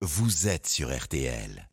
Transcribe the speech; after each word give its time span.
vous 0.00 0.46
êtes 0.46 0.68
sur 0.68 0.96
RTL. 0.96 1.68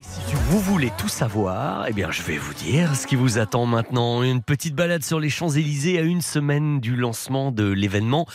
Si 0.00 0.34
vous 0.48 0.60
voulez 0.60 0.90
tout 0.96 1.08
savoir, 1.08 1.86
eh 1.88 1.92
bien, 1.92 2.10
je 2.10 2.22
vais 2.22 2.38
vous 2.38 2.54
dire 2.54 2.96
ce 2.96 3.06
qui 3.06 3.16
vous 3.16 3.38
attend 3.38 3.66
maintenant. 3.66 4.22
Une 4.22 4.42
petite 4.42 4.74
balade 4.74 5.02
sur 5.02 5.20
les 5.20 5.28
Champs-Élysées 5.28 5.98
à 5.98 6.02
une 6.02 6.22
semaine 6.22 6.80
du 6.80 6.96
lancement 6.96 7.52
de 7.52 7.64
l'événement. 7.64 8.26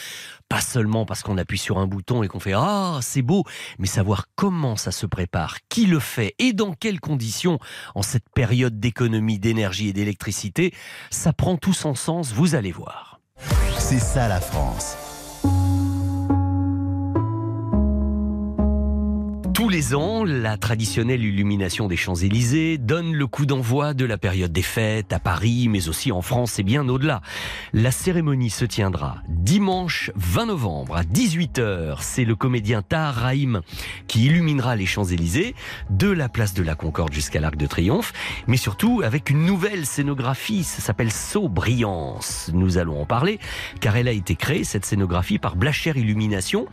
Pas 0.48 0.62
seulement 0.62 1.06
parce 1.06 1.24
qu'on 1.24 1.38
appuie 1.38 1.58
sur 1.58 1.80
un 1.80 1.88
bouton 1.88 2.22
et 2.22 2.28
qu'on 2.28 2.40
fait 2.40 2.54
Ah, 2.56 3.00
c'est 3.02 3.22
beau, 3.24 3.46
mais 3.80 3.88
savoir 3.88 4.26
comment 4.36 4.76
ça 4.76 4.92
se 4.92 5.08
prépare, 5.08 5.58
qui 5.70 5.88
le 5.88 6.00
fait 6.00 6.36
et 6.38 6.54
dans 6.54 6.74
quelles 6.74 7.00
conditions 7.00 7.58
en 7.96 8.04
cette 8.04 8.30
période 8.36 8.80
d'économie 8.80 9.40
d'énergie 9.40 9.90
et 9.90 9.94
d'électricité, 9.94 10.74
ça 11.10 11.34
prend 11.34 11.58
tout 11.58 11.74
son 11.74 11.96
sens, 11.96 12.32
vous 12.32 12.54
allez 12.54 12.72
voir. 12.72 13.22
C'est 13.80 14.00
ça 14.00 14.28
la 14.28 14.42
France. 14.42 14.96
Tous 19.62 19.70
les 19.70 19.94
ans, 19.94 20.24
la 20.24 20.58
traditionnelle 20.58 21.24
illumination 21.24 21.88
des 21.88 21.96
Champs-Élysées 21.96 22.80
donne 22.80 23.14
le 23.14 23.28
coup 23.28 23.46
d'envoi 23.46 23.94
de 23.94 24.06
la 24.06 24.18
période 24.18 24.52
des 24.52 24.64
fêtes 24.64 25.14
à 25.14 25.20
Paris, 25.20 25.68
mais 25.70 25.88
aussi 25.88 26.12
en 26.12 26.24
France 26.24 26.58
et 26.58 26.64
bien 26.64 26.90
au-delà. 26.90 27.22
La 27.72 27.92
cérémonie 27.92 28.50
se 28.50 28.66
tiendra 28.66 29.18
dimanche 29.30 30.10
20 30.16 30.48
novembre 30.48 30.96
à 30.96 31.04
18h. 31.04 31.98
C'est 32.00 32.26
le 32.26 32.36
comédien 32.36 32.82
Tahar 32.82 33.14
Rahim 33.14 33.62
qui 34.08 34.26
illuminera 34.26 34.76
les 34.76 34.88
Champs-Élysées 34.88 35.54
de 35.92 36.10
la 36.10 36.28
place 36.28 36.56
de 36.56 36.64
la 36.64 36.74
Concorde 36.74 37.14
jusqu'à 37.14 37.40
l'Arc 37.40 37.56
de 37.56 37.68
Triomphe, 37.68 38.14
mais 38.48 38.58
surtout 38.58 39.04
avec 39.06 39.30
une 39.30 39.46
nouvelle 39.46 39.86
scénographie. 39.86 40.64
Ça 40.64 40.82
s'appelle 40.82 41.12
Saubriance. 41.12 42.50
Nous 42.52 42.80
allons 42.80 43.00
en 43.00 43.06
parler 43.06 43.38
car 43.80 43.96
elle 43.96 44.08
a 44.08 44.12
été 44.12 44.36
créée, 44.36 44.64
cette 44.64 44.86
scénographie, 44.86 45.38
par 45.38 45.56
Blacher 45.56 45.94
Illumination 45.96 46.66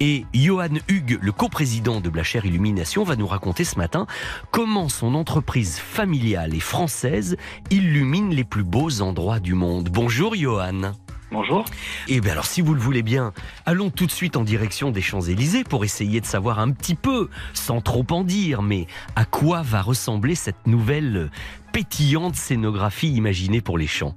et 0.00 0.24
Johan 0.32 0.68
Hugues, 0.88 1.18
le 1.20 1.32
coprésident 1.32 2.00
de 2.00 2.08
Blacher 2.08 2.29
Illumination, 2.38 3.04
va 3.04 3.16
nous 3.16 3.26
raconter 3.26 3.64
ce 3.64 3.76
matin 3.76 4.06
comment 4.50 4.88
son 4.88 5.14
entreprise 5.14 5.78
familiale 5.78 6.54
et 6.54 6.60
française 6.60 7.36
illumine 7.70 8.30
les 8.30 8.44
plus 8.44 8.64
beaux 8.64 9.02
endroits 9.02 9.40
du 9.40 9.54
monde. 9.54 9.88
Bonjour 9.90 10.34
Johan. 10.34 10.92
Bonjour. 11.32 11.64
Eh 12.08 12.20
bien 12.20 12.32
alors 12.32 12.44
si 12.44 12.60
vous 12.60 12.74
le 12.74 12.80
voulez 12.80 13.02
bien, 13.02 13.32
allons 13.64 13.90
tout 13.90 14.06
de 14.06 14.10
suite 14.10 14.36
en 14.36 14.42
direction 14.42 14.90
des 14.90 15.00
Champs-Élysées 15.00 15.62
pour 15.64 15.84
essayer 15.84 16.20
de 16.20 16.26
savoir 16.26 16.58
un 16.58 16.70
petit 16.72 16.96
peu, 16.96 17.28
sans 17.54 17.80
trop 17.80 18.04
en 18.10 18.24
dire, 18.24 18.62
mais 18.62 18.86
à 19.14 19.24
quoi 19.24 19.62
va 19.62 19.80
ressembler 19.80 20.34
cette 20.34 20.66
nouvelle 20.66 21.30
pétillante 21.72 22.34
scénographie 22.34 23.12
imaginée 23.12 23.60
pour 23.60 23.78
les 23.78 23.86
champs. 23.86 24.14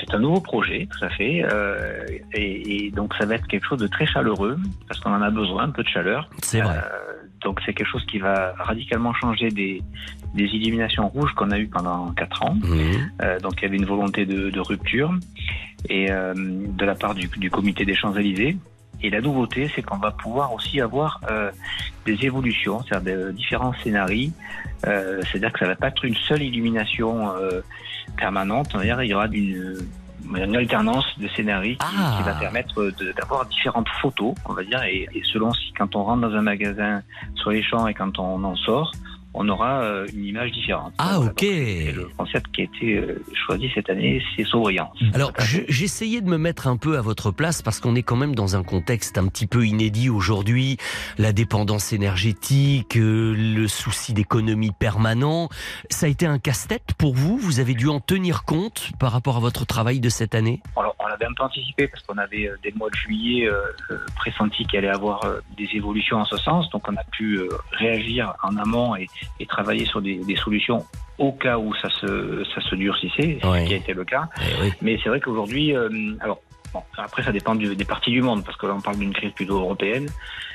C'est 0.00 0.14
un 0.14 0.18
nouveau 0.18 0.40
projet, 0.40 0.88
tout 0.90 1.04
à 1.04 1.08
fait. 1.10 1.44
euh, 1.44 2.04
et, 2.34 2.86
et 2.86 2.90
donc 2.90 3.14
ça 3.14 3.24
va 3.24 3.36
être 3.36 3.46
quelque 3.46 3.66
chose 3.66 3.78
de 3.78 3.86
très 3.86 4.06
chaleureux, 4.06 4.58
parce 4.86 5.00
qu'on 5.00 5.14
en 5.14 5.22
a 5.22 5.30
besoin, 5.30 5.64
un 5.64 5.70
peu 5.70 5.82
de 5.82 5.88
chaleur. 5.88 6.28
C'est 6.42 6.60
vrai. 6.60 6.76
Euh, 6.76 7.07
donc 7.40 7.60
c'est 7.64 7.72
quelque 7.72 7.88
chose 7.88 8.04
qui 8.06 8.18
va 8.18 8.54
radicalement 8.58 9.14
changer 9.14 9.50
des, 9.50 9.82
des 10.34 10.44
illuminations 10.44 11.08
rouges 11.08 11.32
qu'on 11.34 11.50
a 11.50 11.58
eues 11.58 11.68
pendant 11.68 12.12
quatre 12.12 12.42
ans. 12.42 12.54
Mhm. 12.54 13.10
Euh, 13.22 13.40
donc 13.40 13.54
il 13.58 13.62
y 13.62 13.66
avait 13.66 13.76
une 13.76 13.86
volonté 13.86 14.26
de, 14.26 14.50
de 14.50 14.60
rupture 14.60 15.12
et 15.88 16.10
euh, 16.10 16.34
de 16.34 16.84
la 16.84 16.94
part 16.94 17.14
du, 17.14 17.28
du 17.28 17.50
comité 17.50 17.84
des 17.84 17.94
Champs-Élysées. 17.94 18.56
Et 19.00 19.10
la 19.10 19.20
nouveauté, 19.20 19.70
c'est 19.72 19.82
qu'on 19.82 19.98
va 19.98 20.10
pouvoir 20.10 20.52
aussi 20.52 20.80
avoir 20.80 21.20
euh, 21.30 21.52
des 22.04 22.24
évolutions, 22.24 22.82
c'est-à-dire 22.82 23.26
de 23.26 23.30
différents 23.30 23.72
scénarios. 23.84 24.32
C'est-à-dire 24.82 25.52
que 25.52 25.58
ça 25.60 25.66
va 25.66 25.76
pas 25.76 25.88
être 25.88 26.04
une 26.04 26.14
seule 26.14 26.42
illumination 26.42 27.32
permanente. 28.16 28.76
Il 28.80 29.06
y 29.06 29.14
aura 29.14 29.26
une, 29.26 29.76
une 30.36 30.56
alternance 30.56 31.06
de 31.18 31.28
scénarios 31.28 31.74
qui, 31.74 31.78
Ah. 31.98 32.14
qui 32.18 32.22
va 32.24 32.34
permettre 32.34 32.82
de- 32.84 33.12
d'avoir 33.12 33.46
différentes 33.46 33.88
photos, 34.00 34.34
on 34.46 34.52
va 34.52 34.62
dire. 34.64 34.82
Et, 34.84 35.08
et 35.14 35.22
selon 35.32 35.52
si 35.52 35.72
quand 35.72 35.94
on 35.96 36.04
rentre 36.04 36.22
dans 36.28 36.34
un 36.34 36.42
magasin 36.42 37.02
sur 37.34 37.50
les 37.50 37.62
champs 37.62 37.86
et 37.86 37.94
quand 37.94 38.18
on 38.18 38.42
en 38.44 38.56
sort, 38.56 38.92
on 39.34 39.48
aura 39.48 39.82
euh, 39.82 40.06
une 40.14 40.24
image 40.24 40.50
différente. 40.52 40.92
Ah 40.98 41.14
Voilà, 41.16 41.30
ok. 41.30 41.38
c'est 41.40 41.92
le 41.94 42.08
concept 42.16 42.46
qui 42.52 42.62
a 42.62 42.64
été 42.64 42.94
euh, 42.96 43.22
choisi 43.46 43.70
cette 43.74 43.88
année, 43.90 44.22
c'est 44.36 44.44
Saubriance. 44.44 44.96
Alors, 45.14 45.32
Tout 45.32 45.42
à 45.42 45.44
fait. 45.44 45.64
je- 45.68 45.72
j'essayais 45.72 46.20
de 46.20 46.28
me 46.28 46.38
mettre 46.38 46.66
un 46.66 46.76
peu 46.76 46.96
à 46.98 47.02
votre 47.02 47.30
place 47.30 47.62
parce 47.62 47.78
qu'on 47.78 47.94
est 47.94 48.02
quand 48.02 48.16
même 48.16 48.34
dans 48.34 48.56
un 48.56 48.62
contexte 48.64 49.18
un 49.18 49.28
petit 49.28 49.46
peu 49.46 49.66
inédit 49.66 50.08
aujourd'hui. 50.08 50.76
La 51.18 51.32
dépendance 51.32 51.92
énergétique, 51.92 52.96
euh, 52.96 53.34
le 53.36 53.68
souci 53.68 54.12
d'économie 54.14 54.72
permanent. 54.78 55.48
Ça 55.90 56.06
a 56.06 56.08
été 56.08 56.26
un 56.26 56.38
casse-tête 56.38 56.94
pour 56.98 57.14
vous? 57.14 57.36
Vous 57.38 57.60
avez 57.60 57.74
dû 57.74 57.88
en 57.88 58.00
tenir 58.00 58.44
compte 58.44 58.90
par 58.98 59.12
rapport 59.12 59.36
à 59.36 59.40
votre 59.40 59.66
travail 59.66 60.00
de 60.00 60.08
cette 60.08 60.34
année? 60.34 60.62
Alors, 60.76 60.96
on 60.98 61.06
l'avait 61.06 61.26
un 61.26 61.34
peu 61.36 61.44
anticipé 61.44 61.86
parce 61.86 62.02
qu'on 62.04 62.18
avait, 62.18 62.50
dès 62.62 62.70
le 62.70 62.76
mois 62.76 62.90
de 62.90 62.94
juillet, 62.96 63.48
pressenti 64.16 64.64
qu'il 64.66 64.78
allait 64.78 64.88
y 64.88 64.90
avoir 64.90 65.20
des 65.56 65.68
évolutions 65.74 66.16
en 66.18 66.24
ce 66.24 66.36
sens. 66.38 66.68
Donc, 66.70 66.88
on 66.88 66.96
a 66.96 67.04
pu 67.12 67.40
réagir 67.72 68.34
en 68.42 68.56
amont 68.56 68.96
et, 68.96 69.06
et 69.40 69.46
travailler 69.46 69.84
sur 69.86 70.00
des, 70.00 70.16
des 70.16 70.36
solutions 70.36 70.84
au 71.18 71.32
cas 71.32 71.58
où 71.58 71.74
ça 71.74 71.88
se, 71.90 72.44
ça 72.54 72.60
se 72.60 72.74
durcissait, 72.74 73.38
Ouais. 73.44 73.62
ce 73.64 73.68
qui 73.68 73.74
a 73.74 73.76
été 73.78 73.92
le 73.92 74.04
cas. 74.04 74.28
Eh 74.40 74.62
oui. 74.62 74.72
Mais 74.82 74.98
c'est 75.02 75.08
vrai 75.08 75.20
qu'aujourd'hui, 75.20 75.74
euh, 75.74 75.88
alors, 76.20 76.40
bon, 76.72 76.82
après, 76.96 77.22
ça 77.22 77.32
dépend 77.32 77.54
du- 77.54 77.74
des 77.76 77.84
parties 77.84 78.10
du 78.10 78.22
monde 78.22 78.44
parce 78.44 78.56
que 78.56 78.66
là, 78.66 78.74
on 78.76 78.80
parle 78.80 78.98
d'une 78.98 79.12
crise 79.12 79.32
plutôt 79.32 79.56
européenne, 79.58 80.08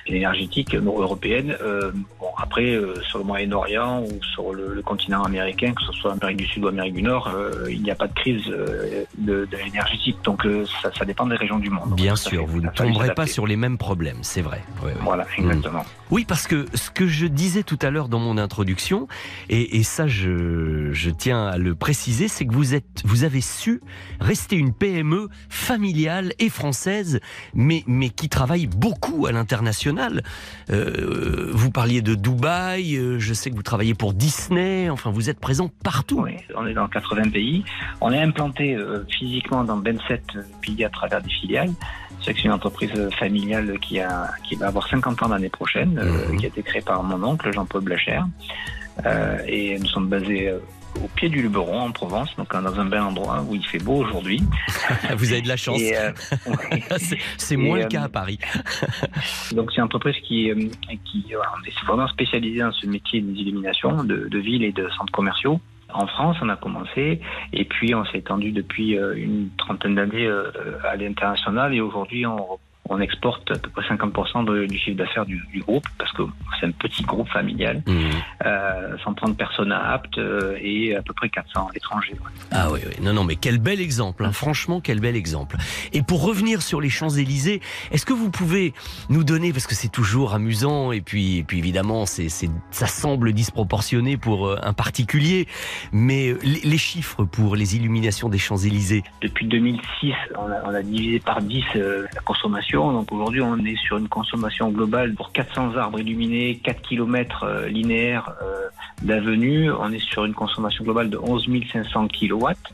énergétique, 0.06 0.74
non 0.74 1.00
européenne. 1.00 1.56
Euh, 1.62 1.92
bon, 2.20 2.28
après, 2.38 2.72
euh, 2.76 2.96
sur 3.04 3.20
le 3.20 3.24
Moyen-Orient 3.26 4.02
ou 4.04 4.24
sur 4.34 4.54
le, 4.54 4.74
le 4.74 4.82
continent 4.82 5.24
américain, 5.24 5.74
que 5.74 5.82
ce 5.84 5.94
soit 5.94 6.14
Amérique 6.14 6.38
du 6.38 6.46
Sud 6.48 6.64
ou 6.66 6.68
Amérique 6.68 6.96
du 6.96 7.04
Nord, 7.04 7.30
euh, 7.34 7.66
il 7.70 7.82
n'y 7.82 7.92
a 7.92 7.96
pas 7.96 8.08
de 8.08 8.14
crise 8.14 8.46
de, 8.46 9.06
de 9.18 9.58
l'énergétique. 9.58 10.18
Donc, 10.24 10.44
ça, 10.82 10.92
ça 10.98 11.06
dépend 11.06 11.26
des 11.26 11.36
régions 11.36 11.60
du 11.60 11.70
monde. 11.70 11.94
Bien 11.96 12.12
Donc, 12.12 12.18
sûr, 12.18 12.42
fait- 12.42 12.46
vous 12.46 12.62
ne 12.62 12.70
tomberez 12.70 13.14
pas 13.14 13.28
sur 13.28 13.48
les 13.48 13.56
mêmes 13.56 13.78
problèmes, 13.78 14.20
c'est 14.24 14.42
vrai. 14.42 14.62
Oui, 14.84 14.92
oui. 14.94 15.02
Voilà, 15.02 15.26
exactement. 15.38 15.86
Oui, 16.12 16.26
parce 16.28 16.48
que 16.48 16.66
ce 16.76 16.92
que 16.92 17.08
je 17.08 17.26
disais 17.26 17.64
tout 17.64 17.80
à 17.82 17.90
l'heure 17.90 18.08
dans 18.08 18.20
mon 18.20 18.38
introduction, 18.38 19.08
et, 19.50 19.78
et 19.78 19.84
ça 19.84 20.06
je, 20.08 20.92
je 20.92 21.10
tiens 21.10 21.48
à 21.48 21.58
le 21.58 21.74
préciser, 21.76 22.28
c'est 22.28 22.46
que 22.46 22.54
vous 22.54 22.76
êtes, 22.76 23.02
vous 23.06 23.24
avez 23.24 23.42
su 23.42 23.82
rester 24.20 24.56
une 24.58 24.74
PME 24.74 25.30
familiale 25.50 26.13
et 26.40 26.50
française, 26.50 27.20
mais, 27.54 27.84
mais 27.88 28.10
qui 28.10 28.30
travaille 28.30 28.68
beaucoup 28.68 29.26
à 29.26 29.32
l'international. 29.32 30.24
Euh, 30.70 31.50
vous 31.54 31.72
parliez 31.72 32.02
de 32.02 32.16
Dubaï, 32.16 32.96
euh, 32.96 33.20
je 33.20 33.34
sais 33.34 33.50
que 33.50 33.56
vous 33.56 33.64
travaillez 33.64 33.94
pour 33.94 34.14
Disney, 34.14 34.90
enfin 34.90 35.12
vous 35.12 35.30
êtes 35.30 35.40
présent 35.40 35.70
partout. 35.84 36.22
Oui, 36.22 36.36
on 36.56 36.66
est 36.68 36.74
dans 36.74 36.88
80 36.88 37.30
pays. 37.32 37.64
On 38.02 38.12
est 38.12 38.22
implanté 38.22 38.76
euh, 38.76 39.04
physiquement 39.10 39.64
dans 39.64 39.78
27 39.80 40.24
pays 40.62 40.84
à 40.86 40.90
travers 40.90 41.22
des 41.22 41.30
filiales. 41.30 41.72
C'est 42.26 42.44
une 42.46 42.52
entreprise 42.52 42.92
familiale 43.20 43.78
qui, 43.82 44.00
a, 44.00 44.30
qui 44.48 44.56
va 44.56 44.68
avoir 44.68 44.88
50 44.88 45.24
ans 45.24 45.28
l'année 45.30 45.50
prochaine, 45.50 46.00
euh, 46.00 46.30
Mhm. 46.30 46.38
qui 46.38 46.46
a 46.46 46.48
été 46.48 46.64
créée 46.64 46.82
par 46.82 47.04
mon 47.04 47.22
oncle 47.24 47.52
Jean-Paul 47.52 47.84
Blacher. 47.84 48.22
Euh, 49.06 49.40
et 49.48 49.78
nous 49.80 49.88
sommes 49.88 50.08
basés 50.08 50.54
au 51.04 51.08
pied 51.16 51.30
du 51.30 51.42
Luberon, 51.42 51.82
en 51.82 51.92
Provence, 51.92 52.36
donc 52.38 52.52
dans 52.52 52.80
un 52.80 52.86
bel 52.86 53.02
endroit 53.02 53.42
où 53.48 53.56
il 53.56 53.66
fait 53.66 53.84
beau 53.84 53.96
aujourd'hui. 53.96 54.42
vous 55.16 55.32
avez 55.32 55.42
de 55.42 55.48
la 55.48 55.58
chance. 55.58 55.82
Euh, 55.82 56.12
oui. 56.72 56.84
C'est- 57.38 57.54
Et, 57.54 57.58
moins 57.58 57.78
le 57.78 57.86
euh, 57.86 57.88
cas 57.88 58.04
à 58.04 58.10
Paris. 58.10 58.40
Donc 59.52 59.72
c'est 59.72 59.78
une 59.78 59.84
entreprise 59.84 60.16
qui, 60.24 60.50
euh, 60.52 60.56
qui 61.06 61.26
est 61.32 61.86
vraiment 61.88 62.08
spécialisée 62.08 62.60
dans 62.60 62.72
ce 62.72 62.88
métier 62.88 63.22
des 63.22 63.40
illuminations 63.42 64.04
de, 64.04 64.28
de 64.28 64.40
villes 64.40 64.64
et 64.64 64.72
de 64.72 64.90
centres 64.98 65.12
commerciaux. 65.12 65.60
En 65.94 66.08
France, 66.08 66.38
on 66.42 66.50
a 66.50 66.56
commencé 66.56 67.22
et 67.54 67.66
puis 67.66 67.94
on 67.94 68.04
s'est 68.06 68.18
étendu 68.18 68.52
depuis 68.52 68.94
une 68.96 69.50
trentaine 69.58 69.94
d'années 69.96 70.28
à 70.84 70.96
l'international 70.96 71.74
et 71.76 71.82
aujourd'hui 71.82 72.26
on, 72.26 72.58
on 72.94 73.00
exporte 73.02 73.50
à 73.52 73.56
peu 73.58 73.70
près 73.70 73.84
50% 73.88 74.44
de- 74.44 74.66
du 74.66 74.78
chiffre 74.78 74.98
d'affaires 74.98 75.26
du, 75.26 75.42
du 75.52 75.60
groupe 75.62 75.86
parce 75.98 76.12
que 76.14 76.24
c'est 76.60 76.68
un 76.68 76.72
petit 76.72 77.04
groupe 77.04 77.28
familial, 77.30 77.82
Mhm. 77.88 78.12
euh, 78.46 78.98
130 79.04 79.36
personnes 79.38 79.72
aptes 79.72 80.18
euh, 80.18 80.56
et 80.62 80.96
à 80.96 81.02
peu 81.02 81.14
près 81.14 81.30
400 81.30 81.70
étrangers. 81.76 82.14
ouais. 82.14 82.32
Ah 82.52 82.68
oui, 82.72 82.80
oui, 82.86 82.94
non, 83.02 83.14
non, 83.14 83.24
mais 83.24 83.36
quel 83.36 83.58
bel 83.58 83.82
exemple, 83.82 84.24
hein. 84.26 84.32
franchement, 84.32 84.80
quel 84.82 85.00
bel 85.00 85.16
exemple. 85.16 85.58
Et 85.92 86.02
pour 86.04 86.24
revenir 86.24 86.62
sur 86.62 86.80
les 86.82 86.90
Champs-Élysées, 86.90 87.62
est-ce 87.92 88.06
que 88.06 88.14
vous 88.14 88.30
pouvez 88.30 88.74
nous 89.10 89.24
donner, 89.24 89.52
parce 89.52 89.68
que 89.68 89.76
c'est 89.76 89.92
toujours 89.92 90.34
amusant, 90.34 90.92
et 90.92 91.02
puis, 91.02 91.38
et 91.40 91.44
puis 91.44 91.58
évidemment, 91.60 92.06
c'est, 92.06 92.30
c'est, 92.30 92.50
ça 92.72 92.88
semble 92.88 93.34
disproportionné 93.34 94.18
pour 94.18 94.48
euh, 94.48 94.58
un 94.64 94.74
particulier, 94.74 95.48
mais 95.92 96.30
euh, 96.30 96.40
les, 96.44 96.62
les 96.64 96.78
chiffres 96.78 97.24
pour 97.24 97.56
les 97.56 97.76
illuminations 97.76 98.30
des 98.30 98.38
Champs-Élysées? 98.38 99.04
Depuis 99.22 99.48
2006, 99.48 100.14
on 100.38 100.52
a, 100.52 100.62
on 100.66 100.74
a 100.74 100.82
divisé 100.82 101.20
par 101.20 101.42
10 101.42 101.64
euh, 101.76 102.06
la 102.14 102.22
consommation. 102.22 102.83
Donc 102.92 103.12
aujourd'hui, 103.12 103.42
on 103.42 103.58
est 103.60 103.78
sur 103.78 103.98
une 103.98 104.10
consommation 104.10 104.70
globale 104.70 105.14
pour 105.14 105.32
400 105.32 105.76
arbres 105.78 106.00
illuminés, 106.00 106.60
4 106.64 106.82
km 106.82 107.46
linéaires 107.68 108.34
euh, 108.42 108.68
d'avenue. 109.02 109.72
On 109.72 109.92
est 109.92 110.04
sur 110.04 110.26
une 110.26 110.34
consommation 110.34 110.84
globale 110.84 111.10
de 111.10 111.18
11 111.18 111.48
500 111.72 112.08
kilowatts, 112.08 112.74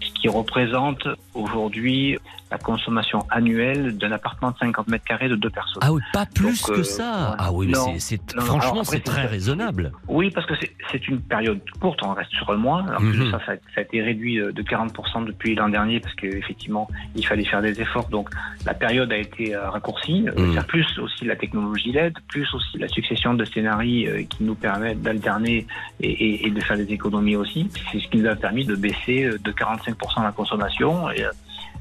ce 0.00 0.10
qui 0.12 0.28
représente 0.28 1.06
aujourd'hui 1.40 2.18
la 2.50 2.58
consommation 2.58 3.20
annuelle 3.30 3.96
d'un 3.96 4.10
appartement 4.10 4.50
de 4.50 4.58
50 4.58 4.88
mètres 4.88 5.04
carrés 5.04 5.28
de 5.28 5.36
deux 5.36 5.50
personnes. 5.50 5.80
Ah 5.82 5.92
oui, 5.92 6.00
pas 6.12 6.26
plus 6.26 6.60
Donc, 6.60 6.74
que 6.76 6.80
euh, 6.80 6.84
ça. 6.84 7.30
ouais. 7.30 7.36
Ah 7.38 7.52
oui, 7.52 7.68
mais 7.68 7.98
c'est- 8.00 8.20
franchement 8.40 8.82
c'est 8.82 9.00
très 9.04 9.26
raisonnable. 9.26 9.92
Oui, 10.08 10.30
parce 10.30 10.46
que 10.46 10.54
c'est- 10.60 11.06
une 11.08 11.20
période 11.20 11.60
courte, 11.80 12.00
on 12.02 12.12
reste 12.12 12.30
sur 12.32 12.50
le 12.52 12.58
mois. 12.58 12.84
Alors 12.86 13.00
que 13.00 13.30
ça, 13.30 13.38
ça, 13.46 13.52
a- 13.76 13.80
été 13.80 14.02
réduit 14.02 14.38
euh, 14.40 14.52
de 14.52 14.62
40% 14.62 15.22
depuis 15.24 15.54
l'an 15.54 15.68
dernier 15.68 15.98
parce 16.00 16.14
qu'effectivement, 16.16 16.88
il 17.16 17.24
fallait 17.26 17.44
faire 17.44 17.62
des 17.62 17.80
efforts. 17.80 18.08
Donc 18.10 18.28
la 18.66 18.74
période 18.74 19.10
a 19.12 19.16
été 19.16 19.54
euh, 19.54 19.70
raccourcie. 19.70 20.26
A 20.58 20.62
plus 20.64 20.86
aussi 20.98 21.24
la 21.24 21.36
technologie 21.36 21.92
LED, 21.92 22.14
plus 22.28 22.46
aussi 22.52 22.78
la 22.78 22.88
succession 22.88 23.34
de 23.34 23.44
scénarios 23.44 24.24
qui 24.28 24.42
nous 24.44 24.54
permettent 24.56 25.00
d'alterner 25.02 25.66
et, 26.00 26.10
et- 26.10 26.46
et 26.46 26.50
de 26.50 26.60
faire 26.60 26.76
des 26.76 26.92
économies 26.92 27.36
aussi. 27.36 27.70
C'est 27.92 28.00
ce 28.00 28.08
qui 28.08 28.18
nous 28.18 28.28
a 28.28 28.34
permis 28.36 28.64
de 28.66 28.74
baisser 28.74 29.30
de 29.42 29.50
45% 29.52 30.22
la 30.22 30.32
consommation. 30.32 31.10
Et, 31.12 31.24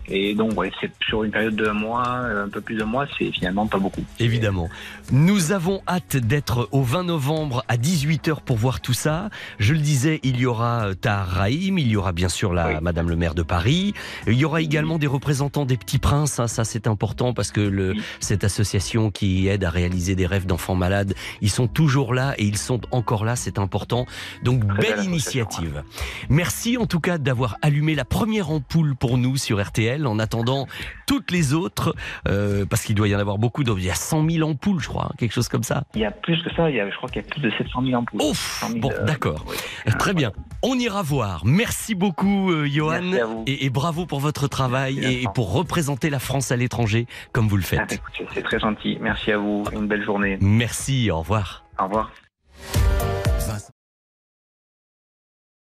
et 0.08 0.34
donc, 0.34 0.58
ouais, 0.58 0.72
c'est 0.82 0.92
sur 1.08 1.24
une 1.24 1.32
période 1.32 1.56
de 1.56 1.70
mois, 1.70 2.08
euh, 2.24 2.46
un 2.46 2.50
peu 2.50 2.62
plus 2.62 2.76
de 2.76 2.84
mois, 2.84 3.06
c'est 3.18 3.32
finalement 3.32 3.68
pas 3.68 3.78
beaucoup. 3.78 4.04
Évidemment. 4.20 4.68
Nous 5.12 5.52
avons 5.52 5.82
hâte 5.88 6.18
d'être 6.18 6.68
au 6.72 6.82
20 6.82 7.04
novembre 7.04 7.64
à 7.68 7.78
18h 7.78 8.42
pour 8.42 8.58
voir 8.58 8.82
tout 8.82 8.94
ça. 8.94 9.30
Je 9.60 9.74
le 9.74 9.80
disais, 9.80 10.20
il 10.24 10.40
y 10.40 10.46
aura 10.48 10.88
euh, 10.88 10.94
Tahar 10.96 11.28
Rahim, 11.28 11.78
il 11.78 11.88
y 11.88 11.96
aura 11.96 12.12
bien 12.12 12.30
sûr 12.30 12.54
la 12.54 12.68
Oui. 12.70 12.74
Madame 12.82 13.10
le 13.10 13.16
maire 13.16 13.36
de 13.36 13.44
Paris. 13.44 13.94
Il 14.28 14.34
y 14.34 14.46
aura 14.46 14.62
également 14.62 14.98
des 14.98 15.08
représentants 15.08 15.66
des 15.66 15.78
petits 15.78 16.00
princes. 16.00 16.40
hein, 16.40 16.48
ça, 16.48 16.64
c'est 16.64 16.88
important 16.88 17.34
parce 17.34 17.52
que 17.52 17.62
le, 17.62 17.92
Oui. 17.92 18.02
cette 18.20 18.44
association 18.44 19.12
qui 19.12 19.48
aide 19.48 19.64
à 19.64 19.70
réaliser 19.70 20.16
des 20.16 20.26
rêves 20.26 20.46
d'enfants 20.48 20.76
malades, 20.76 21.14
ils 21.42 21.50
sont 21.52 21.68
toujours 21.68 22.14
là 22.14 22.34
et 22.38 22.46
ils 22.46 22.58
sont 22.58 22.82
encore 22.92 23.26
là. 23.26 23.36
C'est 23.36 23.60
important. 23.60 24.06
Donc, 24.44 24.68
Très 24.68 24.96
belle 24.96 25.04
initiative. 25.06 25.84
Merci 26.30 26.78
en 26.78 26.86
tout 26.88 27.00
cas 27.00 27.18
d'avoir 27.18 27.58
allumé 27.62 27.94
la 27.96 28.06
première 28.06 28.50
ampoule 28.50 28.96
pour 28.96 29.18
nous 29.18 29.38
sur 29.38 29.62
RTL 29.64 29.89
en 30.06 30.20
attendant 30.20 30.68
toutes 31.08 31.32
les 31.32 31.54
autres, 31.54 31.96
euh, 32.28 32.66
parce 32.66 32.84
qu'il 32.84 32.96
doit 32.96 33.08
y 33.08 33.16
en 33.16 33.20
avoir 33.20 33.38
beaucoup. 33.38 33.64
donc 33.64 33.78
Il 33.80 33.86
y 33.86 33.90
a 33.92 33.96
100 33.96 34.30
000 34.30 34.50
ampoules, 34.50 34.80
je 34.82 34.88
crois, 34.88 35.06
hein, 35.10 35.16
quelque 35.18 35.34
chose 35.34 35.48
comme 35.48 35.64
ça. 35.64 35.84
Il 35.96 36.02
y 36.02 36.06
a 36.06 36.12
plus 36.12 36.42
que 36.44 36.54
ça, 36.54 36.70
il 36.70 36.76
y 36.76 36.80
a, 36.80 36.90
je 36.90 36.96
crois 36.98 37.10
qu'il 37.10 37.22
y 37.22 37.26
a 37.26 37.28
plus 37.28 37.42
de 37.42 37.50
700 37.52 37.82
000 37.84 37.96
ampoules. 38.02 38.22
Ouf 38.22 38.60
100 38.62 38.68
000, 38.70 38.80
Bon, 38.80 38.92
euh, 38.92 39.04
d'accord. 39.06 39.46
oui. 39.48 39.56
Très 39.98 40.14
bien. 40.14 40.32
On 40.62 40.76
ira 40.76 41.02
voir. 41.02 41.46
Merci 41.46 41.96
beaucoup, 41.96 42.52
euh, 42.52 42.66
Johan. 42.68 43.02
Merci 43.02 43.20
à 43.22 43.26
vous. 43.26 43.44
Et, 43.48 43.66
et 43.66 43.70
bravo 43.70 44.06
pour 44.06 44.20
votre 44.20 44.48
travail 44.48 45.00
et, 45.04 45.26
pour 45.34 45.54
représenter 45.54 46.10
la 46.10 46.20
France 46.20 46.52
à 46.52 46.56
l'étranger 46.56 47.08
comme 47.32 47.48
vous 47.48 47.58
le 47.58 47.64
Ah, 47.72 47.76
bah, 47.76 47.86
faites. 47.88 47.94
écoutez, 48.00 48.28
c'est 48.34 48.44
très 48.44 48.60
gentil. 48.60 48.98
Merci 49.02 49.32
à 49.32 49.38
vous. 49.38 49.64
Une 49.74 49.88
belle 49.88 50.04
journée. 50.04 50.38
Merci, 50.42 51.10
au 51.12 51.20
revoir. 51.20 51.64
Au 51.80 51.86
revoir. 51.86 52.12